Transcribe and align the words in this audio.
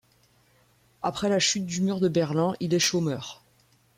Après 1.03 1.29
la 1.29 1.37
chute 1.37 1.67
du 1.67 1.79
mur 1.81 1.99
de 1.99 2.09
Berlin, 2.09 2.55
il 2.59 2.73
est 2.73 2.79
chômeur. 2.79 3.43